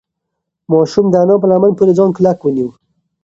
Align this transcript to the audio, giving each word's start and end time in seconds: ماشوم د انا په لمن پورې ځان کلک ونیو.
ماشوم 0.71 1.05
د 1.09 1.15
انا 1.23 1.35
په 1.41 1.47
لمن 1.51 1.71
پورې 1.77 1.93
ځان 1.97 2.09
کلک 2.17 2.37
ونیو. 2.41 2.69